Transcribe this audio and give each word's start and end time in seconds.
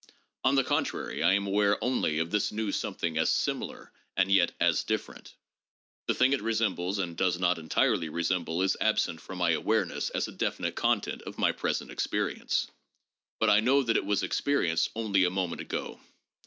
On 0.43 0.55
the 0.55 0.63
contrary, 0.63 1.21
I 1.21 1.33
am 1.33 1.45
aware 1.45 1.77
only 1.83 2.17
of 2.17 2.31
this 2.31 2.51
new 2.51 2.71
something 2.71 3.19
as 3.19 3.29
similar 3.29 3.91
and 4.17 4.31
yet 4.31 4.51
as 4.59 4.83
different. 4.83 5.35
The 6.07 6.15
thing 6.15 6.33
it 6.33 6.41
resembles 6.41 6.97
and 6.97 7.15
does 7.15 7.37
not 7.37 7.59
entirely 7.59 8.09
resemble 8.09 8.63
is 8.63 8.75
absent 8.81 9.21
from 9.21 9.37
my 9.37 9.51
awareness 9.51 10.09
as 10.09 10.27
a 10.27 10.31
definite 10.31 10.73
content 10.73 11.21
of 11.21 11.37
my 11.37 11.51
present 11.51 11.91
experience, 11.91 12.65
but 13.39 13.51
I 13.51 13.59
know 13.59 13.83
that 13.83 13.95
it 13.95 14.03
was 14.05 14.23
experienced 14.23 14.89
only 14.95 15.23
a 15.23 15.29
moment 15.29 15.61
ago. 15.61 16.01